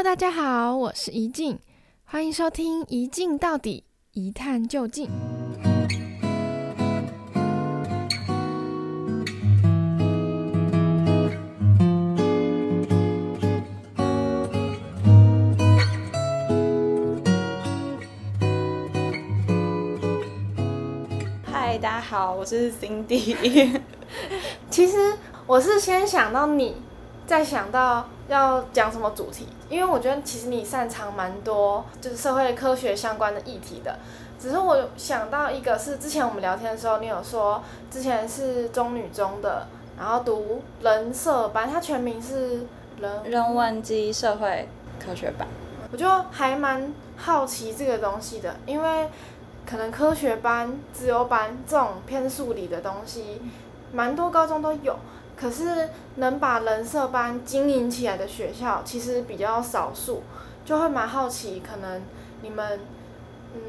[0.00, 1.58] Hello，大家好，我是怡静，
[2.04, 3.82] 欢迎收听《一静到底，
[4.12, 5.08] 一探究竟》。
[21.44, 23.80] 嗨，大家好，我是 Cindy。
[24.70, 26.76] 其实我是先想到你，
[27.28, 28.08] 再想到。
[28.28, 29.48] 要讲什么主题？
[29.70, 33.98] 因为我觉得其实你擅长蛮多，就是社会科学相关的议题的。
[34.38, 39.66] 只是我想到一个是之前我们聊天的时候，你有说之前是中女中的，
[39.98, 42.66] 然后读人社班，它全名是
[43.00, 44.68] 人人文及社会
[45.02, 45.48] 科学班。
[45.90, 49.08] 我就还蛮好奇这个东西的，因为
[49.64, 53.40] 可能科学班、自由班这种偏数理的东西，
[53.90, 54.94] 蛮多高中都有。
[55.40, 60.22] 可是能把人设班经营起来的学校其实比较少数，
[60.64, 62.02] 就会蛮好奇，可能
[62.42, 62.80] 你们，
[63.54, 63.60] 嗯，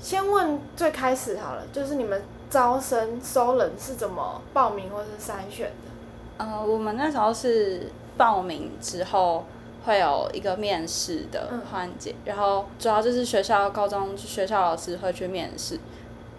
[0.00, 6.44] 先问最开始好了，就是你们招生收人是怎么报名或是筛选的？
[6.44, 9.44] 呃，我们那时候是报名之后
[9.84, 15.78] 会有一个面试的环节，嗯、然后主要就是学校高中学校老师会去面试，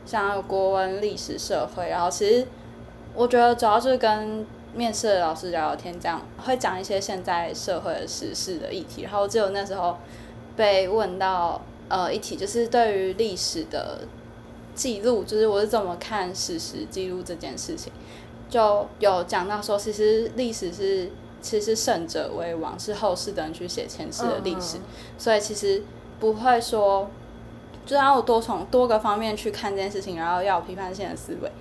[0.06, 2.46] 像国文、历史、社会，然后其实。
[3.16, 9.02] 我觉得主要是跟面试的老师聊聊天，这样会讲一些现在社会的时事的议题。
[9.02, 9.98] 然后只有那时候
[10.56, 14.02] 被问到呃一题，就是对于历史的
[14.76, 17.92] 记录，就是我是怎么看史实记录这件事情，
[18.48, 25.84] 就有讲到说，其实历史是其实胜者为王，是后世的人去写前世的历史，嗯嗯，所以其实
[26.20, 27.10] 不会说，
[27.86, 31.52] 就要多从多个方面去看这件事情，然后要有批判性的思维。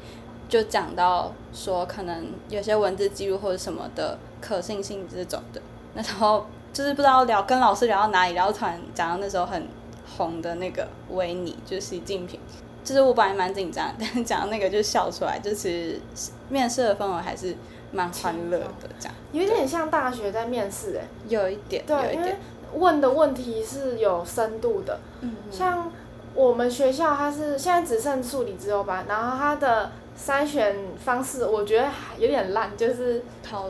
[0.49, 5.61] 就讲到说，可能有些文字记录或者什么的可信性这种的，
[5.93, 9.69] 那时候就是不知道聊跟老师聊到哪里，然后突然讲到那时候很
[10.17, 12.41] 红的那个维尼，就是习近平，
[12.83, 16.01] 就是我本来蛮紧张，但是讲到那个就笑出来，就其实
[16.49, 17.55] 面试的氛围还是
[17.93, 19.15] 蛮欢乐的，这样。
[19.33, 22.37] 有点像大学在面试哎，有一点，对，有一点，因为
[22.73, 25.93] 问的问题是有深度的，嗯，像
[26.35, 29.93] 我们学校它是现在只剩数理资优班，然后它的。
[30.19, 33.23] 筛选方式我觉得有点烂，就是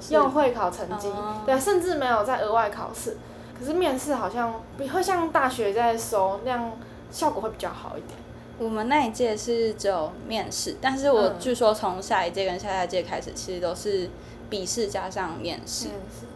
[0.08, 1.12] 用会考成绩，
[1.44, 3.18] 对，甚至没有再额外考试。
[3.58, 6.72] 可是面试好像比会像大学在收那样，
[7.10, 8.18] 效果会比较好一点。
[8.58, 14.08] 我们那一届是只有面试，但是我据说从下一届跟下下届开始，其实都是
[14.48, 15.88] 笔试加上面试。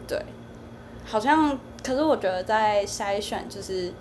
[0.07, 0.23] 对，
[1.05, 3.91] 好像可是我觉得在筛选，就是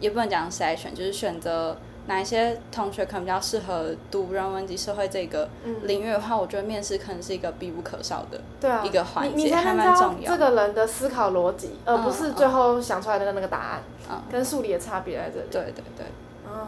[0.00, 1.76] 也不能讲筛选，就是选择。
[2.08, 5.48] 哪一些同学可能比较适合读人文及社会这个
[5.82, 8.40] 领域的话，嗯、我觉得面试可能是一个必不可少的
[8.82, 15.46] 一个环节，你才能知道这个人的思考逻辑，嗯、而不是最后想出来的那个答案，嗯、跟数理的差别在这里。
[15.50, 16.06] 对对对。
[16.50, 16.66] 嗯，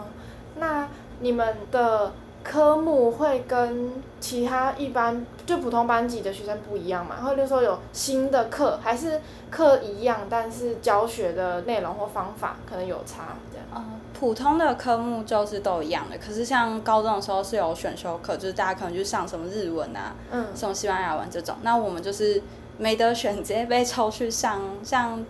[0.57, 0.87] 那
[1.21, 2.13] 你们的
[2.43, 7.17] 科目会跟其他一般就普通班级的学生不一样吗？
[7.23, 9.21] 或者说有新的课，还是
[9.51, 13.67] 课一样，但是教学的内容或方法可能有差这样？
[13.75, 21.57] 嗯普通的科目就是都一样的，可是像高中的时候是有选修课，就是大家可能就上什么日文啊，嗯，什么西班牙文这种。
[21.63, 22.43] 那我们就是
[22.77, 24.61] 没得选，直接被抽去上。
[24.83, 25.25] 像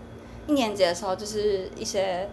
[0.48, 2.28] 一年级的时候就是一些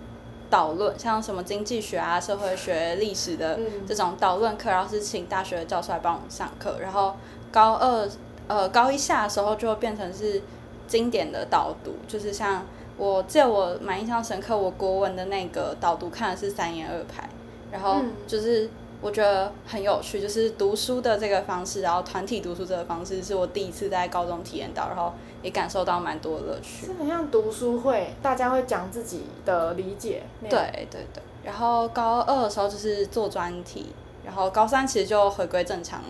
[0.49, 6.77] 导论，像什么经济学啊、社会学、历史的这种导论课，然后是请大学的教授来帮我们上课。
[6.81, 7.15] 然后
[7.51, 8.09] 高二
[8.47, 10.41] 呃高一下的时候就变成是
[10.87, 12.65] 经典的导读，就是像。
[12.99, 17.29] 我记得我蛮印象深刻，我国文的那个导读看的是三言二拍，
[17.71, 18.67] 然后就是
[18.99, 25.13] 我觉得很有趣，就是读书的这个方式，然后团体读书这个方式是我第一次在高中体验到，然后
[25.43, 26.87] 也感受到蛮多乐趣。
[26.87, 30.23] 是很像读书会，大家会讲自己的理解。
[30.41, 33.93] 对对对，然后高二的时候就是做专题，
[34.25, 36.01] 然后高三其实就回归正常，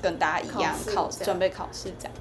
[0.00, 2.12] 跟大家一样考准备考试这样。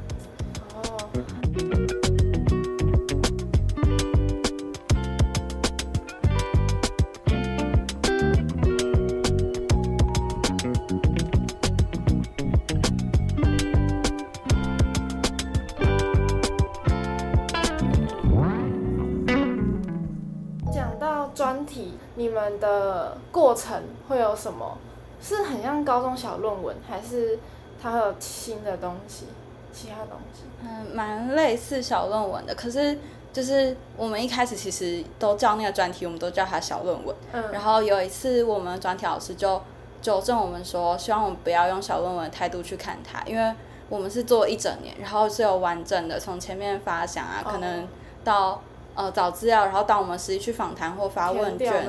[22.26, 23.80] 你们的过程
[24.10, 24.76] 会有什么？
[25.22, 27.38] 是很像高中小论文，还是
[27.80, 29.26] 它会有新的东西、
[29.72, 30.42] 其他东西？
[30.64, 32.56] 嗯，蛮类似小论文的。
[32.56, 32.98] 可是
[33.32, 37.16] 就是我们一开始其实都叫那个专题，我们都叫它小论文。
[37.32, 37.52] 嗯。
[37.52, 39.62] 然后有一次，我们专题老师就
[40.02, 43.54] 纠正我们说，希望我们不要用小论文的态度去看它，因为
[43.88, 47.88] 我们是做一整年，然后是有完整的从前面发想啊，可能
[48.24, 48.60] 到。
[48.96, 51.86] 呃找资料，然后当我们实际去访谈或发问卷，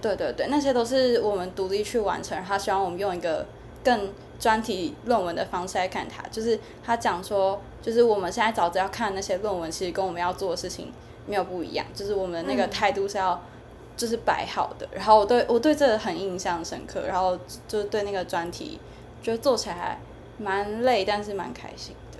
[0.00, 2.40] 对对对，那些都是我们独立去完成。
[2.44, 3.46] 他希望我们用一个
[3.82, 10.92] 更专题论文的方式来看他，就是他讲说，就是我们现在找资料看那些论文，其实跟我们要做的事情
[11.26, 13.42] 没有不一样，就是我们那个态度是要
[13.96, 14.86] 就是摆好的。
[14.92, 18.78] 嗯、然后我对我对这个很印象深刻，然后就是对那个专题
[19.22, 19.98] 觉得做起来
[20.38, 22.18] 蛮累，但是蛮开心的。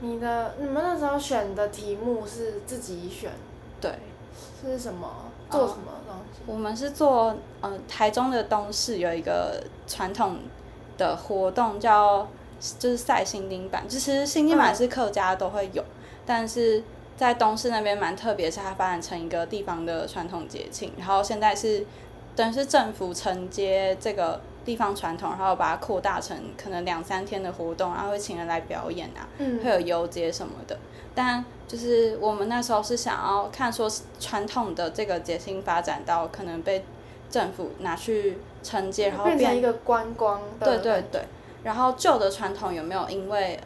[0.00, 3.30] 你的你们那时候选的题目是自己选？
[3.80, 3.92] 对。
[4.62, 5.08] 是什么？
[5.50, 6.42] 做什么东西？
[6.42, 10.36] 哦、我们是做嗯、呃，台中的东市有一个传统
[10.98, 12.28] 的活动叫
[12.78, 15.86] 就是赛新丁板，其实新丁板是客家都会有，嗯、
[16.26, 16.84] 但是
[17.16, 21.86] 在东市那边蛮特别，是它发展成一个地方的传统节庆，然后现在是
[22.36, 24.40] 等于是政府承接这个。
[24.64, 30.78] 地方传统，然后把它扩大成可能两三天的活动，然后会请人来表演啊，嗯、会有游街什么的。
[31.14, 36.84] 但就是我们那时候是想要看说传统的这个节庆发展到可能被
[37.28, 40.40] 政府拿去承接，然后变，变成一个观光。
[40.60, 41.22] 对对对。
[41.62, 43.58] 然后旧的传统有没有因为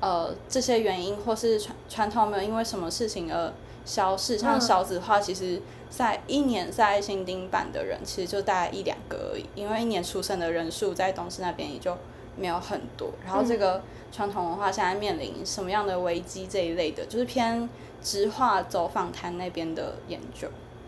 [0.00, 3.52] 呃这些原因，或是传传统有没有因为什么事情而
[3.88, 4.36] 消逝？
[4.36, 5.60] 像少子的话，其实。
[5.90, 11.96] 在一年在新丁办的人，其实就大概一两个而已，因为一年出生的人数在东势那边也就
[12.36, 13.08] 没有很多。
[13.24, 13.80] 然后这个
[14.12, 17.66] 传统文化现在面临什么样的危机这一类的，就是偏
[18.02, 20.46] 直化走访谈那边的研究。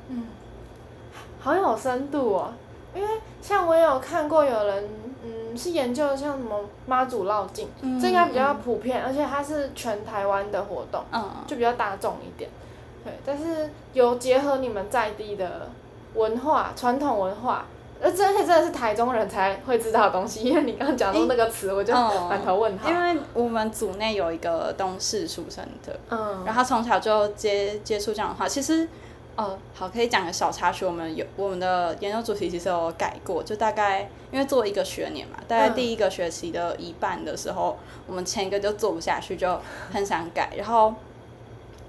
[0.09, 0.27] 嗯，
[1.41, 2.53] 好有深度哦，
[2.95, 3.09] 因为
[3.41, 4.87] 像我也有看过有人，
[5.25, 12.51] 嗯，是研究像什么妈祖绕境，嗯、这应该比较普遍，嗯、而且它是全台湾的活动，嗯，就比较大众一点。
[13.05, 15.71] 对，但是有结合你们在地的
[16.15, 17.65] 文化、传统文化，
[18.03, 20.45] 而这些真的是台中人才会知道的东西。
[20.45, 22.91] 因为你刚刚讲到那个词，我就满头问号。
[22.91, 28.47] 因为我们组内有一个东势出生的，嗯，然后他从小就接接触这样的话。
[28.47, 28.87] 其实，
[29.37, 30.85] 哦，好，可以讲个小插曲。
[30.85, 39.59] 我们有我们的研究主题其实有改过，就大概因为做一个学年嘛，大概第一个学期的一半的时候，我们前一个就做不下去，就
[39.91, 40.93] 很想改，然后。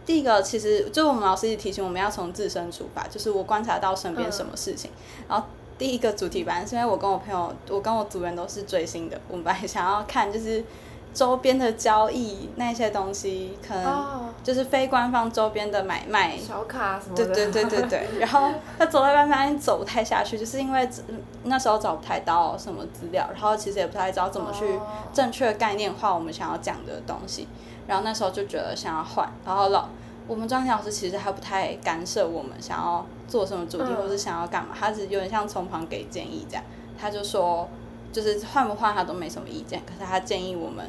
[0.06, 4.90] 第一个其实就我们老师一直提醒我们要从自身出发，就是我观察到身边什么事情。
[4.92, 10.64] 嗯、然后第一个主题班是因为我跟我朋友，我跟我组员都是追星的，我们本来想要看就是
[11.14, 17.26] 周边的交易那些东西，可能就是非官方周边的买卖，小卡什么的。
[17.36, 18.08] 对对对对对。
[18.20, 18.50] 然后
[18.80, 20.90] 他走到一半发现走不太下去，就是因为
[21.44, 24.80] 那时候找不太到什么资料，然后其实也不太知道怎么去
[25.14, 27.48] 正确概念化我们想要讲的东西。
[27.88, 29.88] 然后那时候就觉得想要换，然后老
[30.28, 36.64] 我们专题老师其实还不太干涉我们想要做什么主题，或是想要干嘛，他只有点像从旁给建议这样。
[36.98, 37.68] 他就说，
[38.14, 40.88] 就是换不换他都没什么意见，可是他建议我们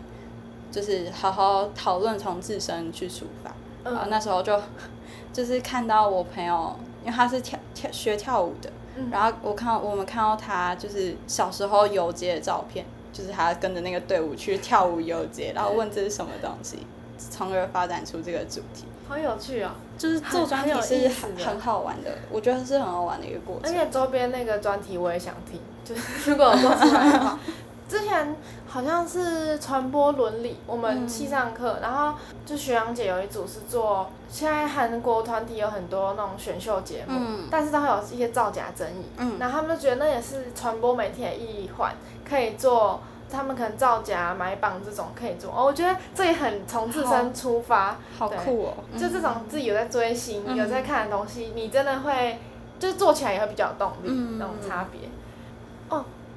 [0.71, 3.51] 就是好好讨论从自身去出发。
[3.83, 4.61] 然后那时候就
[5.33, 8.71] 就是看到我朋友，因为他是跳跳学跳舞的，
[9.11, 12.85] 然后我看到我们看到他就是小时候游街的照片。
[13.13, 16.79] 就是他跟着那个队伍去跳舞游街，然后问这是什么东西，
[17.19, 18.87] 从而发展出这个主题。
[19.09, 19.77] 好有趣啊、哦！
[19.99, 23.69] 就是做专题是很很好玩的，我觉得是很好玩的一个过程。
[23.71, 27.39] 而且周边那个专题我也想听，就是如果我做出来的话。
[27.93, 28.35] 之前
[28.67, 41.95] 好像是传播伦理，我们系上课，嗯、然后就学长姐有一组是做，现在韩国团体有很多那种选秀节目，嗯、但是都会有一些造假争议，嗯、然后他们就觉得那也是传播媒体的一环，
[42.27, 42.99] 可以做，
[43.31, 52.39] 他们可能造假买榜这种可以做，哦，我觉得这也很从自身出发，好，好酷哦，就这种自己有在追星、嗯、有在看的东西，你真的会，
[52.79, 55.12] 就是做起来也会比较有动力，嗯、那种差别，哦。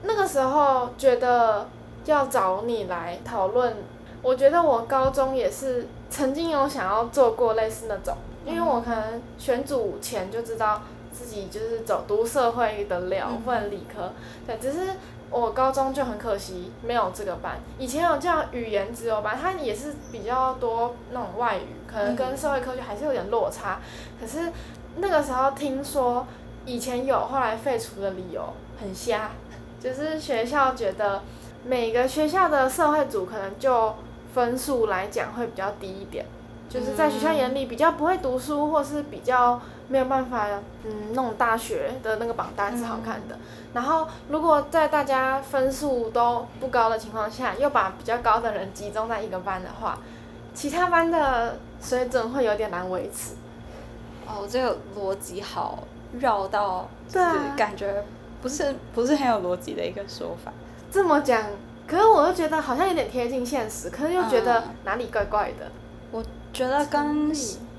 [0.04, 1.68] 那个时候觉得
[2.06, 3.76] 要找你来讨论，
[4.22, 14.12] 我觉得我高中也是曾经有想要做过类似那种，因为我可能选组前就知道自己就是走读社会的料，或者理科，
[14.46, 14.92] 对，只是
[15.32, 17.58] 我高中就很可惜没有这个班。
[17.80, 23.80] 以前有叫语言自由班，它也是比较多那种外语，可能跟社会科学还是有点落差。
[24.20, 24.52] 可是
[24.98, 26.28] 那个时候听说
[26.66, 29.32] 以前有，后来废除的理由很瞎。
[29.86, 31.22] 就是学校觉得
[31.64, 33.94] 每个学校的社会组可能就
[34.34, 36.26] 分数来讲会比较低一点，
[36.68, 40.48] 就是在学校眼里比较不会读书，或是比较没有办法
[40.86, 43.38] 嗯那种大学的那个榜单是好看的。
[43.76, 50.00] 然后如果在大家分数都不高的情况下，又把比较高的人集中在一个班的话，
[50.56, 53.36] 其他班的水准会有点难维持。
[54.26, 55.84] 哦，这个逻辑好
[56.20, 57.22] 绕到，对，
[57.56, 58.04] 感觉。
[58.42, 60.54] 不是不是很有逻辑的一个说法，
[60.92, 61.44] 这么讲，
[61.88, 65.66] 可是我又觉得好像有点贴近现实，可是又觉得哪里怪怪的。
[65.66, 65.72] 嗯、
[66.12, 66.24] 我
[66.54, 67.34] 觉得跟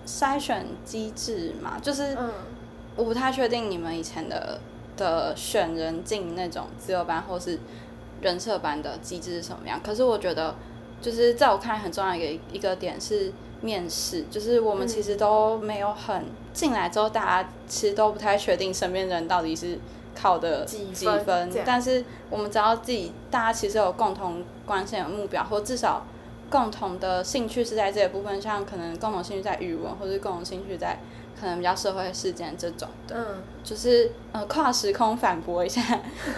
[0.06, 2.16] 筛选机制嘛，就是
[2.94, 4.60] 我不太确定你们以前的
[4.96, 7.58] 的选人进那种自由班或是
[8.22, 9.80] 人设班的机制是什么样。
[9.84, 10.54] 可是我觉得，
[11.00, 19.78] 就是在我看来很重要的一个一个点是面试，就是我们其实都没有很进来之后，大家其实都不太确定身边人到底是
[20.16, 26.04] 考的几分，但是我们知道自己大家其实有共同关心的目标，或至少。
[26.48, 31.00] 共同的兴趣是在这个部分，像可能共同兴趣在语文，或者共同兴趣在
[31.38, 35.82] 可能比较社会事件这种的，嗯，就是呃跨时空反驳一下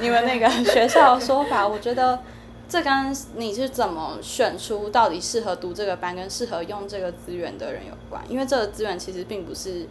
[0.00, 2.20] 你们那个学校的说法， 我觉得
[2.66, 9.86] 这跟你是怎么选出到底适合读这个班跟适合用这个资源的人有关，因为这个资源其实并不是，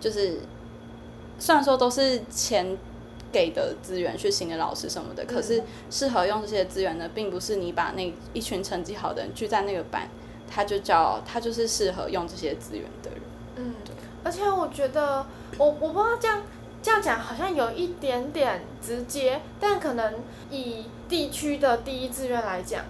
[0.00, 0.40] 就是
[1.38, 2.78] 虽然说都是钱。
[3.34, 10.08] 给的资源去新的老师什么的，可是适合用这些资源的，并不是你把那一群成绩好的人聚在那个班，
[10.48, 13.20] 他就叫他就是适合用这些资源的人。
[13.56, 13.74] 嗯，
[14.22, 15.26] 而且我觉得，
[15.58, 16.42] 我我不知道这样
[16.80, 20.14] 这样讲好像有一点点直接，但可能
[20.50, 22.84] 以地区的第一志愿来讲，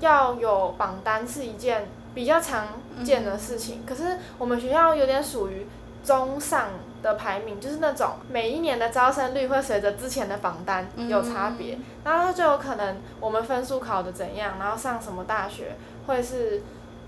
[0.00, 2.68] 要有榜单是一件比较常
[3.02, 3.76] 见的事情。
[3.76, 5.66] 嗯、可是我们学校有点属于
[6.04, 6.68] 中上。
[7.06, 16.62] 的排名就是那种每一年的招生率会随着之前的榜单有差别，嗯、然后就有可能我们分数考的怎样，然后上什么大学，会是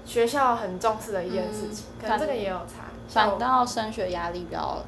[0.07, 2.85] 学校很重视的一件事情，嗯、可能这个也有差。
[3.09, 4.85] 反倒升学压力比较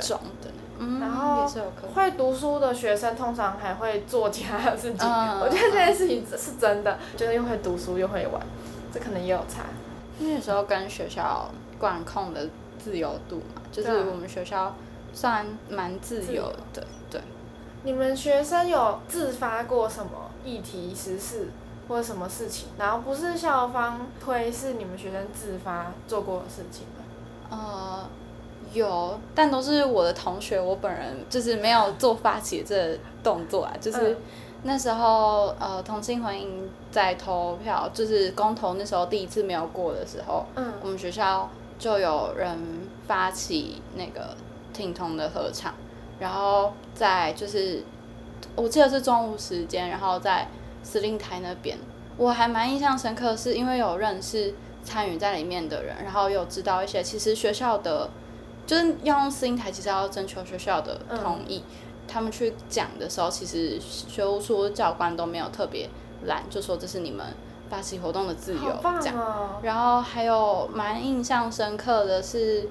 [0.00, 1.46] 重的，嗯，然后
[1.94, 8.40] 会读书的学生通常还会做其他的事情，嗯、我觉得这件事情是真的，就是又会读书又会玩，
[8.92, 9.64] 这可能也有差。
[10.18, 13.60] 那时候跟学校管控的自由度嘛。
[13.76, 14.74] 就是我们学校
[15.12, 17.20] 算蛮自由的，对。
[17.82, 21.48] 你们学生有自发过什么议题、实事
[21.86, 22.68] 或者什么事情？
[22.78, 27.04] 然后不是校方推，是你们学生自发做过的事情吗？
[27.50, 28.08] 呃，
[28.72, 33.74] 有，但都是我的同学，我本人就是没有做发起这动作啊。
[33.78, 34.16] 就是
[34.62, 36.48] 那时候，呃，同性婚姻
[36.90, 41.50] 在投票，就是公投那时候第一次没有过的时候，嗯，我们学校。
[41.78, 42.58] 就有人
[43.06, 44.36] 发起那个
[44.72, 45.74] 听通的合唱，
[46.18, 47.82] 然后在就是
[48.54, 50.48] 我记得是中午时间，然后在
[50.82, 51.78] 司令台那边，
[52.16, 58.10] 我还蛮印象深刻，是因为有认识参与在里面的人，然后有知道一些其实学校的
[58.66, 61.72] 就是要用司令台，其实要征求学校的同意，嗯、
[62.08, 65.88] 他们去讲的时候，其实学务处教官都没有特别
[66.24, 67.26] 懒，就说这是你们。
[67.68, 72.70] 发起活动的自由，这样，然后还有蛮印象深刻的是，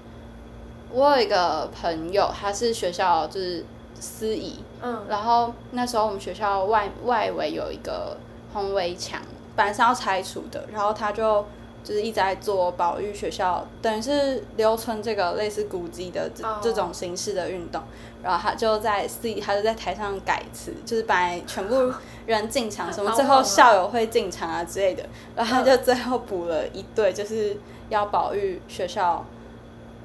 [0.91, 3.65] 我有一个朋友，他是学校就是
[3.99, 8.17] 司仪，嗯，然后那时候我们学校外外围有一个
[8.53, 9.21] 红围墙，
[9.55, 11.45] 本来是要拆除的，然后他就
[11.83, 17.81] 就是一直在做保育学校，等于是留存这个类似古迹的这这种形式的运动。
[18.23, 21.93] 然后他就在司仪，他就在台上改词，就是本来全部
[22.25, 25.03] 人进场，什么 最后校友会进场啊之类的，
[25.35, 27.55] 然后他就最后补了一对，就是
[27.89, 29.23] 要保育学校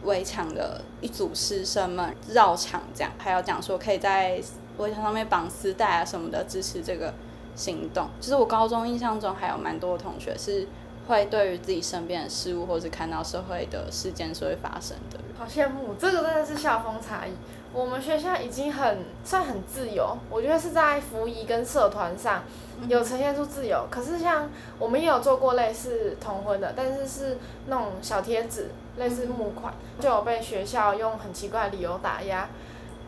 [0.05, 4.41] 围墙的一组师生们绕场这样，还有讲说可以在
[4.79, 7.13] 围墙上面绑丝带啊什么的，支持这个
[7.55, 8.09] 行动。
[8.21, 10.67] 其实我高中印象中还有蛮多同学是
[11.07, 15.19] 会对于自己身边的事物，或是看到社会的事件是会发生的。
[15.39, 17.31] 好羡慕，这个真的是校风差异。
[17.73, 22.43] 我们学校已经很算很自由，我觉得是在服仪跟社团上
[22.89, 23.87] 有呈现出自由。
[23.89, 27.39] 可是像我们也有做过类似同婚的，但是是
[27.69, 32.49] 那种小贴纸，类似募款，就有被学校用很奇怪的理由打压。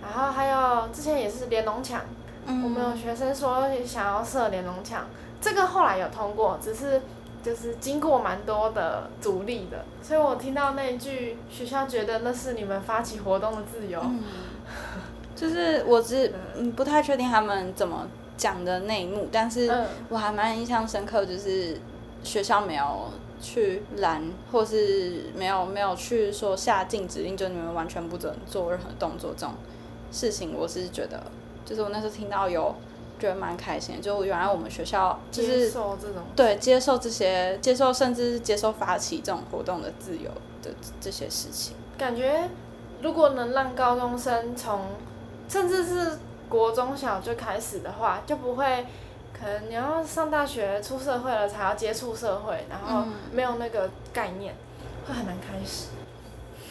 [0.02, 2.00] 然后还有之前也是联农抢，
[2.49, 5.06] 我们有学生说想要设联农抢，
[5.40, 7.00] 这个后来有通过，只是。
[7.44, 14.22] 就是经过蛮多的阻力的，所以我听到那一句学校觉得那是你们发起活动的自由，嗯、
[15.34, 18.06] 就是我只嗯不太确定他们怎么
[18.37, 19.68] 讲的内幕，但是
[20.08, 21.80] 我还蛮印象深刻，就是
[22.22, 23.11] 学校没有
[23.42, 29.54] 去拦，或是没有没有去说下禁指令，就你们完全不准做任何动作这种
[30.11, 31.22] 事情，我是觉得，
[31.66, 32.75] 就是我那时候听到有。
[33.20, 40.28] 觉得蛮开心的，就原来我们学校就是接受这种对接受这些接受甚至是接受发起这种活动的自由
[40.61, 41.76] 的这些事情。
[41.96, 42.50] 感觉
[43.00, 44.80] 如果能让高中生从
[45.49, 46.18] 甚至是
[46.49, 48.84] 国中小就开始的话，就不会
[49.42, 54.54] 可能你要上大学出社会了才要接触社会，然后没有那个概念，
[55.04, 55.88] 会很难开始。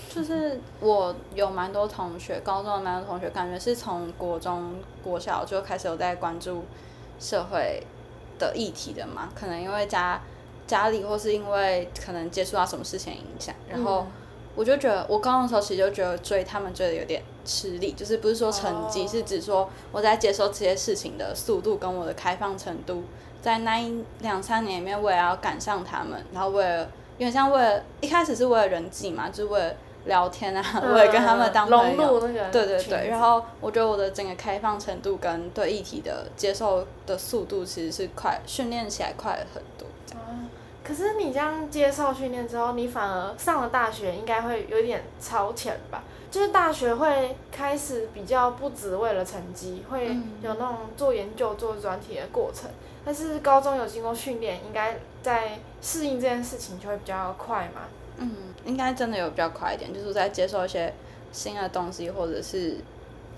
[0.10, 6.63] 就是我有蛮多同学，高中的蛮多同学，感觉是从国中、国小就开始有在关注
[7.20, 7.86] 社会
[8.40, 9.28] 的议题的嘛。
[9.36, 10.22] 可能因为家
[10.66, 14.08] 家里或是因为可能接触到什么事情影响，然后
[14.55, 23.03] 我就觉得我高中的时候其实就觉得追他们追的有点吃力，就是不是说成绩，是指说我在接受这些事情的速度跟我的开放程度，
[23.41, 29.74] 在那一两三年里面，我也要赶上他们，然后为了因为像为了一开始是为了人际嘛，就是为了。
[30.05, 32.20] 聊天啊， 我也跟他们当朋友。
[32.20, 39.88] 对对对，然后我觉得我的整个开放程度跟对议题的接受的速度其实是快，训练起来快了很多。
[40.82, 46.04] 哦，可是你这样接受训练之后，你反而上了大学，应该会有点超前吧？
[46.30, 50.08] 就是大学会开始比较不只为了成绩，会
[50.42, 52.70] 有那种做研究、做专题的过程。
[53.04, 57.82] 但是高中有经过训练，应该在适应这件事情就会比较快嘛？
[58.18, 58.32] 嗯，
[58.66, 60.94] 应该真的有比较快一点，就是在接受一些
[61.32, 62.78] 新的东西，或者是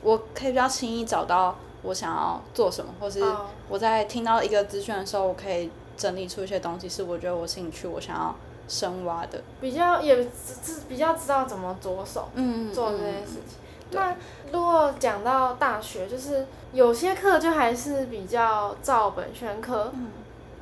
[0.01, 3.23] 我可以比较轻易找到我想要做什么，或是
[3.69, 8.35] 我在听到一个资讯的时候，我可以整理出一些东西，是我觉得我兴趣，我想要
[8.67, 9.41] 深挖的。
[9.61, 13.57] 比较也知比较知道怎么着手，嗯，做这件事情。
[13.91, 14.15] 嗯、那
[14.51, 19.91] 如果讲到大学，就是有些课就还是比较照本宣科。
[19.93, 20.09] 嗯、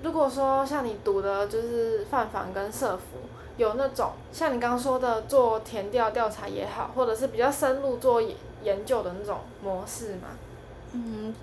[0.03, 3.19] 如果说像你读的就是泛泛跟社福。
[3.57, 10.29] 有那种像你刚刚说的做填调调查也好，或者是比较深入做研研究的那种模式吗？
[10.93, 11.35] 嗯，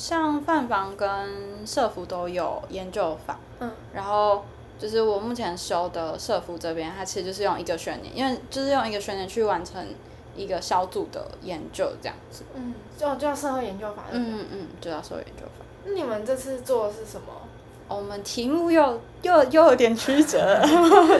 [0.00, 3.38] 像饭房跟社服都有研究法。
[3.58, 3.70] 嗯。
[3.92, 4.44] 然后
[4.78, 9.86] 就是我目前修的社服这边，它其实就是用一个学年，因为就是用一个学年去完成
[10.34, 12.44] 一个小组的研究这样子。
[12.54, 14.04] 嗯，就就叫社会研究法。
[14.10, 15.64] 嗯嗯，就叫社会研究法。
[15.84, 17.26] 那你们这次做的是什么？
[17.88, 20.62] 我们题目又又又有点曲折，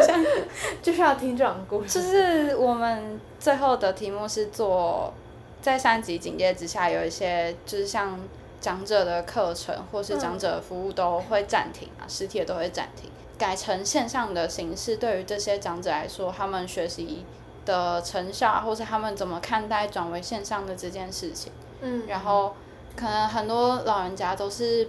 [0.81, 1.89] 就是要听这种故事。
[1.89, 5.13] 就是我们最后的题目是做，
[5.61, 8.17] 在三级警戒之下，有一些就是像
[8.61, 14.97] 长者的课程或是长者的服务都会暂停啊，实体的都会暂停，改成线上的形式。
[14.97, 17.25] 对于这些长者来说，他们学习
[17.65, 21.51] 的成效，或是他们怎么看待转为线上的这件事情。
[21.81, 22.55] 嗯，然后
[22.95, 24.89] 可能很多老人家都是。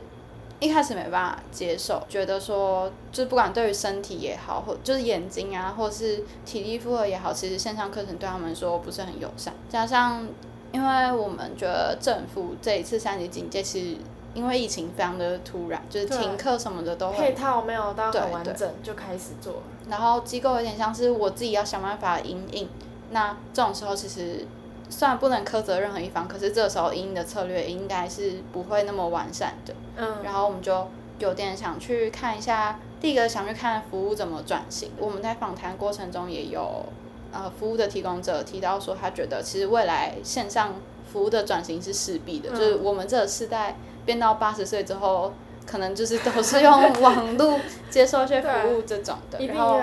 [0.63, 9.51] 一开始没办法接受，觉得说，就不管对于身体也好，或就是眼睛啊，或是体力负荷也好，其实线上课程对他们说不是很友善。
[9.67, 10.23] 加上，
[10.71, 13.97] 因为我们觉得政府这一次三级警戒，其实
[14.33, 19.61] 因为疫情非常的突然，就是停课什么的都配套没有到很完整就开始做。
[19.89, 22.69] 然后机构有点像是我自己要想办法因应，
[23.11, 24.45] 那这种时候其实。
[24.93, 29.73] 虽然不能苛责任何一方，可是这时候因应的策略应该是不会那么完善的。
[29.95, 30.85] 嗯，然后我们就
[31.17, 34.91] 有点想去看一下，第一个想去看服务怎么转型。
[34.97, 36.83] 我们在访谈过程中也有，
[37.31, 40.75] 呃，服务的提供者提到说，他觉得其实未来线上
[41.11, 45.33] 服务的转型是势必的，嗯、就是我们这个世代变到八十岁之后，
[45.65, 49.79] 可能就是都是用网络接受一些服务这种的，然后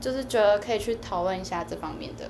[0.00, 2.26] 就是觉得可以去讨论一下这方面的。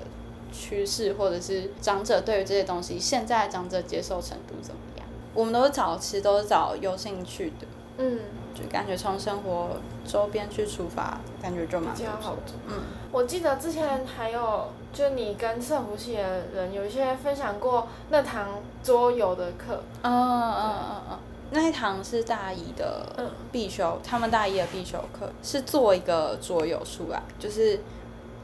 [0.57, 5.05] 趋势或者是长者对于这些东西，现在长者接受程度怎么样？
[5.33, 8.19] 我们都是找，其实都是找有兴趣的，嗯，
[8.55, 9.71] 就感觉从生活
[10.07, 12.35] 周边去出发，感觉就蛮比较好。
[12.67, 12.73] 嗯，
[13.11, 18.47] 我记得之前还有，就你跟社福系的人有一些分享过那堂
[18.81, 21.19] 桌游的课，嗯嗯嗯嗯，
[21.51, 27.79] 那一堂是大一的必修，他们大一的必修课是做一个桌游出来，就是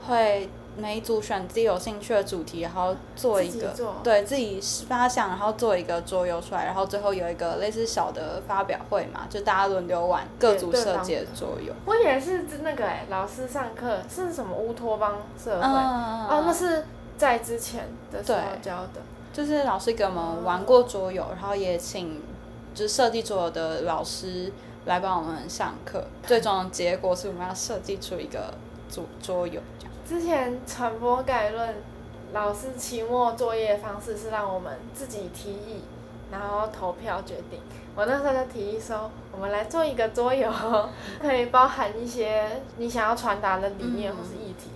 [0.08, 0.50] 会。
[0.77, 11.73] 每一组选自己有兴趣的主题，然后做一个自对自己发想，然后做一个桌游出来，然后最后有一个类似小的发表会嘛，就大家轮流玩各组设计的桌游。
[11.86, 15.62] 我以为是那个哎，老师上课是什么乌托邦社会？
[15.62, 16.86] 嗯、哦，那是
[17.17, 19.01] 在之前的时候教的。
[19.34, 22.21] 就是老师给我们玩过桌游，然后也请
[22.73, 24.51] 就是设计桌游的老师
[24.86, 26.03] 来帮我们上课。
[26.25, 28.53] 最终的结果是我们要设计出一个
[28.89, 29.62] 桌桌游。
[30.12, 31.74] 之前传播概论，
[32.34, 35.82] 老师期末作业方式是让我们自己提议，
[36.30, 37.62] 然后投票决定。
[37.95, 40.52] 我那时候就提议说，我们来做一个桌游，
[41.21, 44.69] 可以包含一些你想要传达的理念或是议题，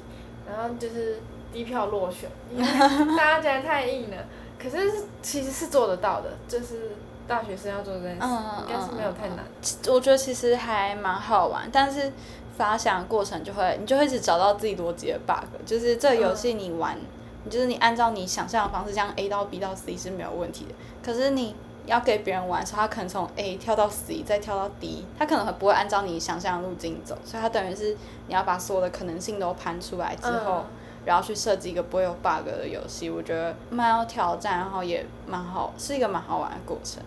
[0.47, 1.19] 然后就是
[1.51, 4.15] 低票落选，因为大家觉得太硬了。
[4.57, 6.91] 可是其实是做得到的，就是
[7.27, 9.39] 大学生要做这件事，应该是没有太难。
[9.87, 12.11] 我觉得其实还蛮好玩，但是。
[12.57, 16.95] 发想过程就会，你就会一直找到自己逻辑的 bug，就是这个游戏你玩，
[17.43, 20.71] 嗯、就是你按照你想象的方式，这样 A 到 B 到 C 是没有问题的。
[21.03, 21.53] 可是你
[21.85, 30.65] 要给别人玩的时候，他可能从 A 跳到 C，再跳到 D，他可能不会按照你想象的路径走，所以他等于是你要把所有的可能性都盘出来之后，嗯、
[31.03, 33.09] 然后去设计一个不会有 bug 的游戏。
[33.09, 37.03] 我觉得蛮有挑战，然后也蛮好，是一个蛮好玩的过程。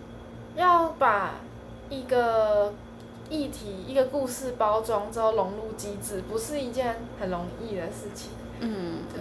[0.58, 1.36] 要把
[1.88, 2.72] 一个。
[3.30, 8.30] 议题、一个故事包装之后融入机制，不是一件很容易的事情。
[8.60, 9.20] 嗯，对。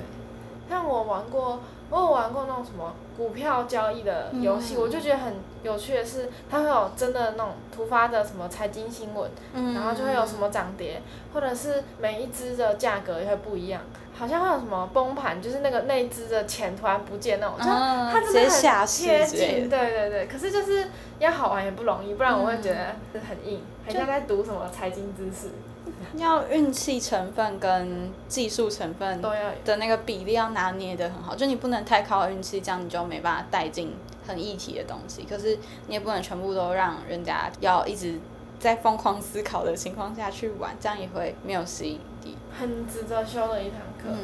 [0.69, 11.01] 像我玩过，我有玩过那种什么股票交易的游戏，嗯、我就觉得很有趣的是，它会有真的那种突发的什么财经新闻，嗯、然后就会有什么涨跌，
[11.33, 13.81] 或者是每一只的价格也会不一样。
[14.17, 20.27] 好像会有什么崩盘，就是那个那一只的钱突然不见那种，嗯、就它真的很贴近，对对对。
[20.27, 20.87] 可是就是
[21.19, 25.51] 要好玩也不容易，不然我会觉得很硬，很像在读什么财经知识。
[26.15, 33.95] 要运气成分跟技术成分都要的那个比例要拿捏的很好，就你不能太靠运气，这样你就没办法带进
[34.27, 35.25] 很议题的东西。
[35.29, 38.19] 可是你也不能全部都让人家要一直
[38.59, 42.37] 在疯狂思考的情况下去玩，这样也会没有吸引力。
[42.59, 44.09] 很值得修的一堂课。
[44.09, 44.17] 嗯，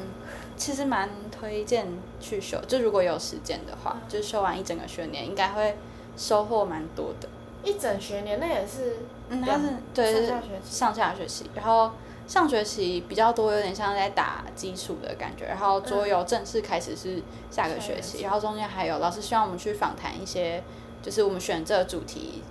[0.58, 1.88] 其实蛮推荐
[2.20, 5.78] 去修，就如果有时间的话，嗯、就是修完一整个学年，应该会
[6.18, 7.30] 收获蛮多的。
[7.64, 8.98] 一整学年，那也是，
[9.30, 9.62] 嗯，它是
[9.94, 11.92] 对，上下学期，上下学期，然后
[12.28, 20.62] 上学期比较多，有点像在打基础的感觉，然后桌游正式开始是下个学期，嗯、然后中间还有老师希望我们去访谈一些，
[21.02, 22.42] 就是我们选这个主题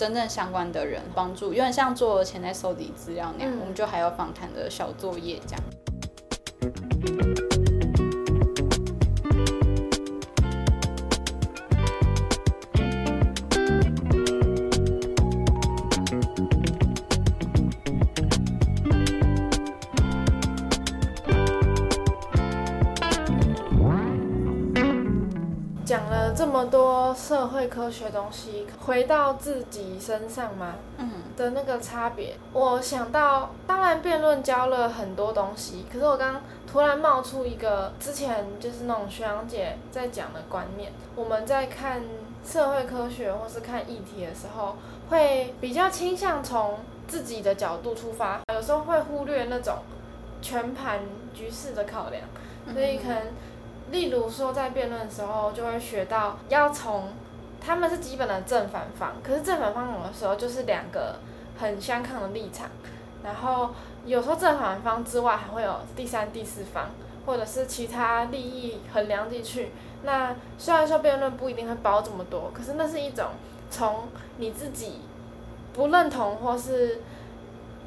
[0.00, 7.49] 真正相关的人，帮助，有点像做前在搜集资料那样，嗯、我们就还有访谈的小作业这样。
[26.60, 42.02] 么多社会科学东西，回到自己身上嘛，嗯，的那个差别，我想到，当然辩论教了很多东西，可是我刚突然冒出一个之前就是那种学长姐在讲的观念，我们在看
[42.44, 44.76] 社会科学或是看议题的时候，
[45.08, 49.76] 会比较倾向从自己的角度出发，有时候会忽略那种
[50.42, 51.00] 全盘
[51.32, 52.22] 局势的考量，
[52.74, 53.22] 所以可能。
[53.90, 57.08] 例如说，在辩论的时候，就会学到要从
[57.60, 61.16] 他们是基本的正反方，可是正反方有的时候就是两个
[61.58, 62.68] 很相抗的立场，
[63.24, 63.70] 然后
[64.06, 66.86] 有时候正反方之外还会有第三、第四方，
[67.26, 69.70] 或者是其他利益衡量进去。
[70.04, 73.26] 那虽然说辩论不一定会包这么多，可是那是一种
[73.70, 75.00] 从你自己
[75.74, 77.02] 不认同或是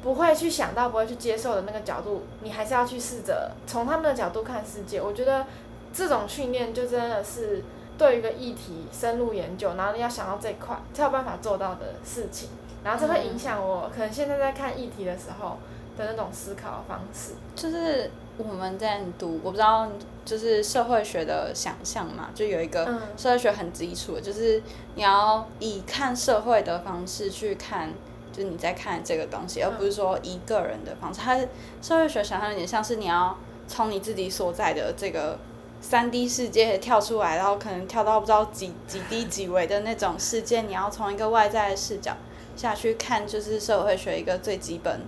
[0.02, 5.00] 不会去想到、不会去接受的那个角度，你还是要去试着从他们的角度看世界。
[5.00, 5.46] 我觉得。
[5.94, 7.62] 这种训练就真的是
[7.96, 12.48] 对一个议题深入研究，然后你要想到这一块才有办法做到的事情，
[12.82, 15.58] 然后这会影响我可能现在在看议题的时候
[15.96, 17.34] 的那种思考方式。
[17.54, 19.88] 就是我们在读，我不知道，
[20.24, 22.84] 就是社会学的想象嘛，就有一个
[23.16, 24.60] 社会学很基础的，就是
[24.96, 27.92] 你要以看社会的方式去看，
[28.32, 31.20] 就是你在看这个东西，而不是说一个人的方式。
[31.20, 31.38] 它
[31.80, 35.38] 社会学想象有点像是你要从你自己所在的这个。
[35.86, 42.16] 三 D 世界跳出来，然后可能跳到不知道几几低几维的那种世界，你要从一个外在的视角
[42.56, 45.02] 下去看，就是社会学一个最基本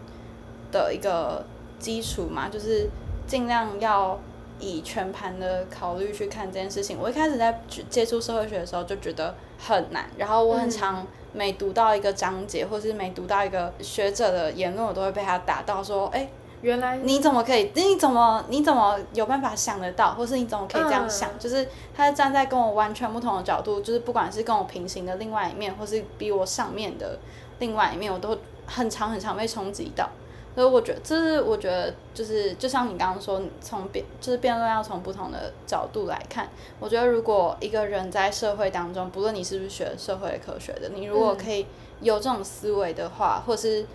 [0.70, 1.46] 的一个
[1.78, 2.90] 基础嘛，就是
[3.26, 4.20] 尽量要
[4.60, 6.98] 以全盘的考虑去看这件事情。
[7.00, 16.28] 我一开始在接触社会学的时候就觉得很难，然后我很常每读到一个章节，或是每读到一个学者的言论，我都会被他打到说，哎。
[16.62, 17.70] 原来你怎么可以？
[17.74, 21.30] 你怎么你怎么有办法想得到，或是你怎么可以这样想？
[21.30, 27.18] 嗯、就是他是站在跟我完全不同的角度，就是不管是跟我平行的另外一面，或是比我上面的
[27.58, 30.08] 另外一面，我都很常很常被冲击到。
[30.54, 36.48] 所以我觉得，这是我觉得就是就像你刚刚说，从辩就是辩论要从不同的角度来看。
[36.80, 41.66] 我觉得如果一个人在社会当中，不论你是不是学社会科学的，你如果可以
[42.00, 43.86] 有这种思维的话，或是。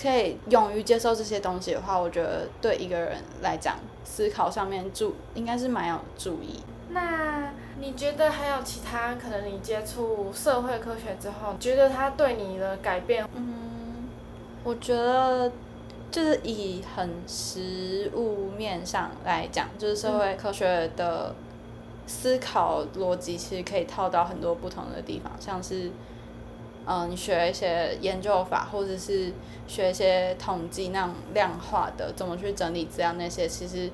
[0.00, 6.60] 可以勇于接受这些东西的话，我觉得对一个人来讲，思考上面注应该是蛮有注意。
[6.88, 9.46] 那你觉得还有其他可能？
[9.46, 13.28] 你接触社会科学之后，觉得它对你的改变？
[13.34, 14.08] 嗯，
[14.64, 15.52] 我觉得
[16.10, 21.34] 就是以很实物面上来讲，就是社会科学的
[22.06, 25.90] 思考逻辑其实可以套到很多不同的地方，像是。
[26.92, 29.32] 嗯，你学一些研究法，或者是
[29.68, 33.88] 学一些统计那种量化的，怎么去整理资料那些，其实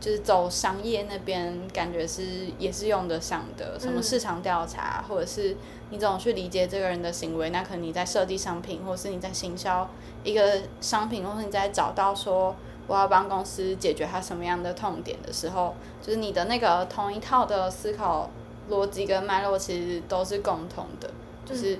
[0.00, 3.78] 就是走商业那边，感觉是也是用得上的。
[3.78, 5.56] 什么市场调查，或者是
[5.90, 9.88] 你怎么去理解这个人的行为，那可能你在设计商品，或是你在行销
[10.24, 12.56] 一个商品，或是你在找到说
[12.88, 18.28] 我要帮公司解决它什么样的痛点的时候，就是你的那个同一套的思考
[18.68, 21.08] 逻辑跟脉络，其实都是共同的，
[21.46, 21.78] 就是。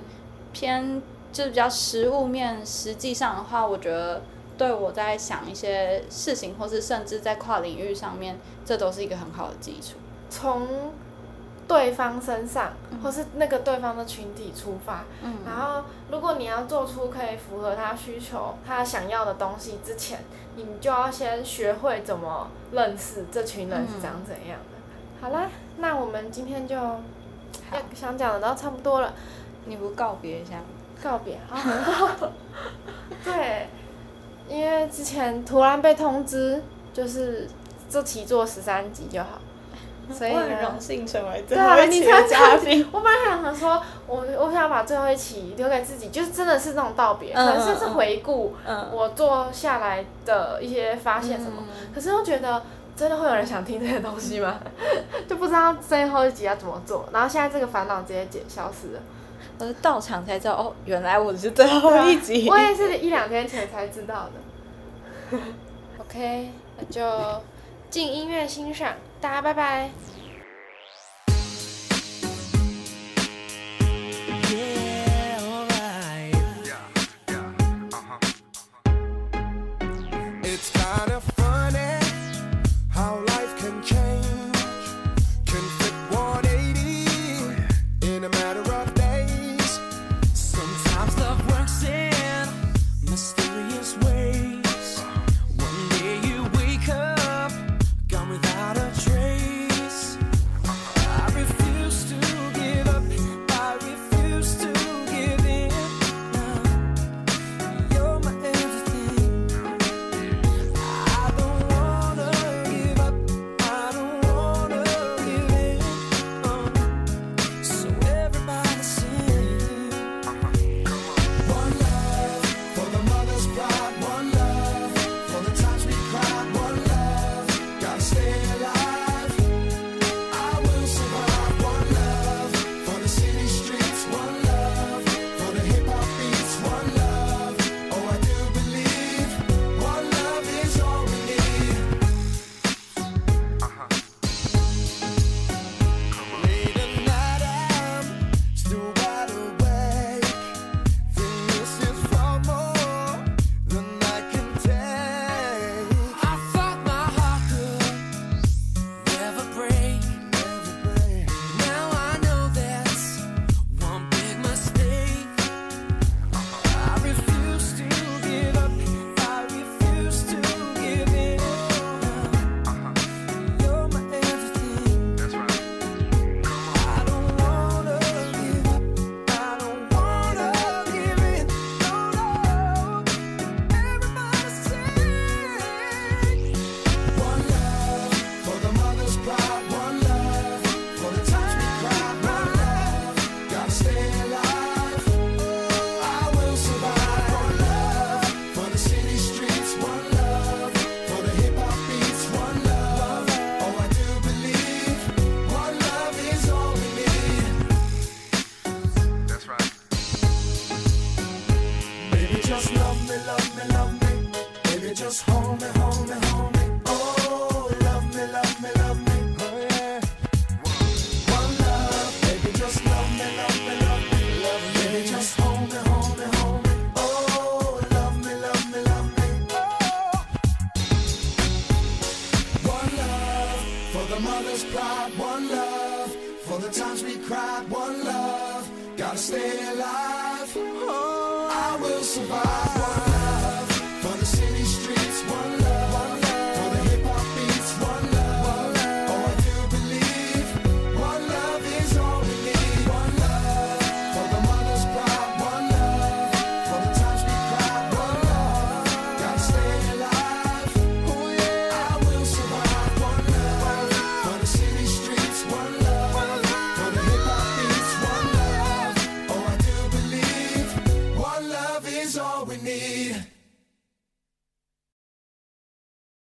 [0.53, 4.21] 偏就是比较实物面，实际上的话，我觉得
[4.57, 9.97] 对我在想一些事情，或是甚至在跨领域上面，这都是一个很好的基础。
[10.29, 10.93] 从
[11.67, 20.19] 对方身上，或是那个对方的群体出发，嗯，然后如果你要做出可以符合他需求、他想要的东西之前，
[20.57, 24.75] 你就要先学会怎么认识这群人是长怎样的。
[24.75, 26.99] 嗯、好啦，那我们今天就要
[27.95, 29.13] 想讲的都差不多了，
[29.65, 30.61] 你不告别一下？
[31.03, 31.57] 告别啊！
[33.23, 33.67] 对，
[34.47, 36.61] 因为之前突然被通知，
[36.93, 37.49] 就是
[37.89, 39.41] 这期做十三集就好，
[40.13, 42.87] 所以很荣幸成为最后一期的嘉宾。
[42.91, 48.53] 我本来想想说，我我想把最后一期留给自己，就是真的是那种道别，可能是回顾
[48.91, 51.63] 我做下来的一些发现什么。
[51.95, 52.61] 可是又觉得，
[52.95, 54.59] 真的会有人想听这些东西吗？
[55.27, 57.09] 就不知道最后一集要怎么做。
[57.11, 58.99] 然后现在这个烦恼直接解消失了。
[59.61, 62.49] 我是到场才知道哦，原来我是最后一集。
[62.49, 64.27] 我也是一两天前才知道
[65.31, 65.37] 的。
[66.01, 67.39] OK，那就
[67.91, 69.91] 进音乐欣赏，大家拜拜。